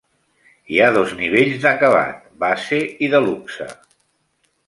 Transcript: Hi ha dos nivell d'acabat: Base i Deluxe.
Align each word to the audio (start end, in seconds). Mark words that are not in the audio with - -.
Hi 0.75 0.79
ha 0.79 0.87
dos 0.95 1.11
nivell 1.19 1.51
d'acabat: 1.65 2.25
Base 2.45 2.81
i 3.09 3.13
Deluxe. 3.15 3.71